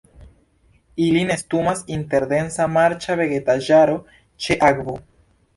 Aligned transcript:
Ili 1.07 1.25
nestumas 1.31 1.83
inter 1.97 2.25
densa 2.31 2.67
marĉa 2.79 3.19
vegetaĵaro 3.21 4.01
ĉe 4.47 4.59
akvo. 4.73 4.99